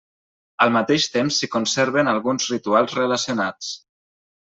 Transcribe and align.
Al 0.63 0.71
mateix 0.77 1.03
temps 1.17 1.37
s'hi 1.41 1.49
conserven 1.55 2.09
alguns 2.13 2.47
rituals 2.53 2.97
relacionats. 3.01 3.69